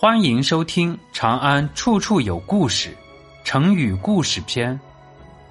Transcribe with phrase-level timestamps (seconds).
[0.00, 2.88] 欢迎收听《长安处处有故事》，
[3.44, 4.80] 成语故事篇，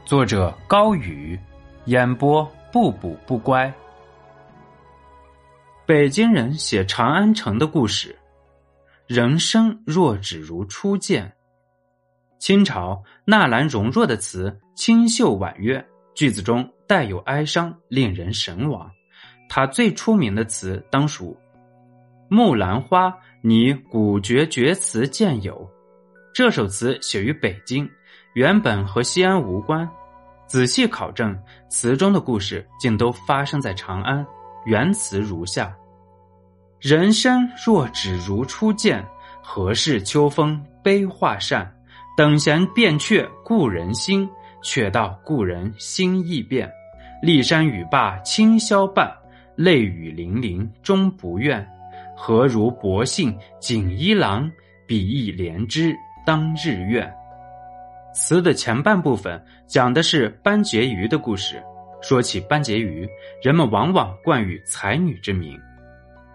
[0.05, 1.39] 作者高宇，
[1.85, 3.71] 演播不补不乖。
[5.85, 8.17] 北京人写长安城的故事，
[9.05, 11.31] 人生若只如初见。
[12.39, 15.85] 清朝纳兰容若的词清秀婉约，
[16.15, 18.89] 句子中带有哀伤，令人神往。
[19.47, 21.37] 他最出名的词当属
[22.29, 23.09] 《木兰花》。
[23.41, 25.65] 你古绝绝词见有，
[26.33, 27.89] 这首词写于北京，
[28.33, 29.89] 原本和西安无关。
[30.45, 31.37] 仔细考证，
[31.69, 34.25] 词中的故事竟都发生在长安。
[34.65, 35.73] 原词如下：
[36.81, 39.07] 人生若只如初见，
[39.41, 41.73] 何事秋风悲画扇？
[42.17, 44.29] 等闲变却故人心，
[44.61, 46.69] 却道故人心易变。
[47.23, 49.09] 骊山语罢清宵半，
[49.55, 51.65] 泪雨霖铃终不怨。
[52.21, 54.51] 何如薄幸锦衣郎，
[54.85, 57.09] 比翼连枝当日愿。
[58.13, 61.63] 词的前半部分讲的是班婕妤的故事。
[62.01, 63.07] 说起班婕妤，
[63.41, 65.57] 人们往往冠以才女之名。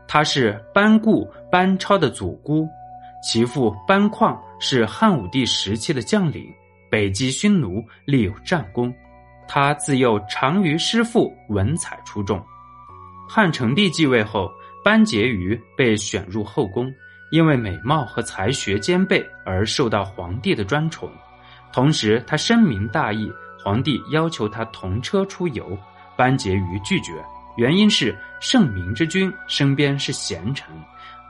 [0.08, 2.66] 她是班固、班超的祖姑，
[3.22, 6.46] 其父班况是汉武帝时期的将领，
[6.90, 8.92] 北击匈奴，立有战功。
[9.46, 12.42] 他自幼长于诗赋，文采出众。
[13.28, 14.50] 汉成帝继位后。
[14.84, 16.92] 班婕妤被选入后宫，
[17.30, 21.10] 因为美貌和才学兼备而受到皇帝的专宠。
[21.72, 25.76] 同时，她深明大义，皇帝要求她同车出游，
[26.16, 27.12] 班婕妤拒绝，
[27.56, 30.68] 原因是圣明之君身边是贤臣，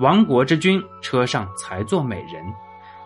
[0.00, 2.44] 亡国之君车上才做美人。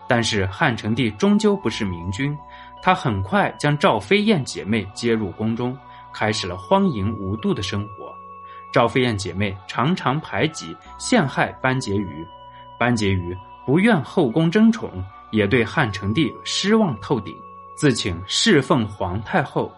[0.07, 2.35] 但是汉成帝终究不是明君，
[2.81, 5.77] 他很快将赵飞燕姐妹接入宫中，
[6.11, 8.08] 开始了荒淫无度的生活。
[8.71, 12.25] 赵飞燕姐妹常常排挤陷害班婕妤，
[12.77, 14.89] 班婕妤不愿后宫争宠，
[15.31, 17.33] 也对汉成帝失望透顶，
[17.75, 19.71] 自请侍奉皇太后。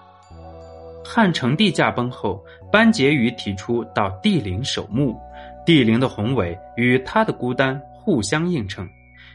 [1.03, 5.19] 汉成帝驾崩后，班婕妤提出到帝陵守墓，
[5.65, 8.87] 帝陵的宏伟与她的孤单互相映衬。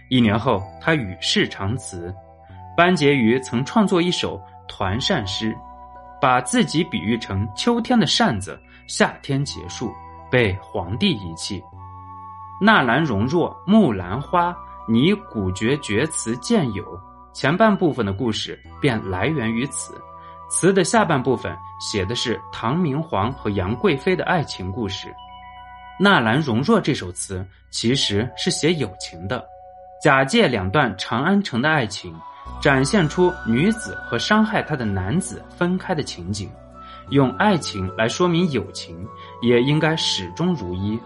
[0.08, 2.14] 一年后，她与世长辞。
[2.76, 5.56] 班婕妤曾创作一首团扇诗，
[6.20, 8.58] 把自己比喻成秋天的扇子。
[8.86, 9.92] 夏天结束，
[10.30, 11.62] 被皇帝遗弃。
[12.60, 14.50] 纳兰容若《木兰花》，
[14.88, 16.84] 拟古绝绝词见有。
[17.32, 20.00] 前半部分的故事便来源于此。
[20.48, 25.14] 词的下半部分写的是唐明皇和杨贵妃的爱情故事。
[25.98, 29.44] 纳兰容若这首词其实是写友情的，
[30.02, 32.14] 假借两段长安城的爱情，
[32.62, 36.50] 展现出女子和伤害她的男子分开的情景。
[37.10, 39.06] 用爱情来说明友情，
[39.42, 40.98] 也应该始终如一。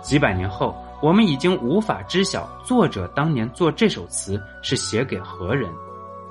[0.00, 5.70] 几百年后，我们已经无法知晓作者当年作这首词是写给何人，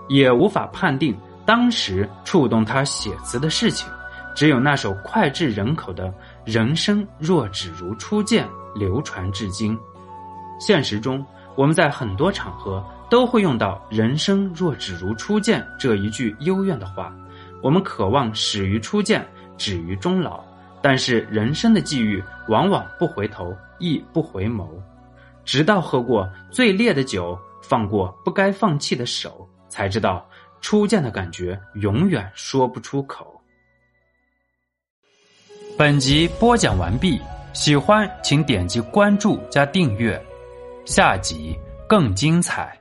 [0.07, 3.87] 也无法判定当时触动他写词的事情。
[4.35, 6.11] 只有那首脍炙人口的
[6.43, 9.77] “人生若只如初见”流传至今。
[10.59, 11.23] 现实中，
[11.55, 17.15] 我们在很多场合都会用到“人生若只如初见”这一句幽怨的话。
[17.63, 19.25] 我们渴望始于初见，
[19.57, 20.43] 止于终老，
[20.81, 24.67] 但是人生的际遇往往不回头，亦不回眸，
[25.45, 30.29] 直到喝过最烈的酒，放过不该放弃的手，才知道
[30.59, 33.41] 初见的感觉永远说不出口。
[35.77, 37.17] 本集播讲完毕，
[37.53, 40.21] 喜欢请点击关注加订阅，
[40.83, 41.57] 下集
[41.87, 42.77] 更精彩。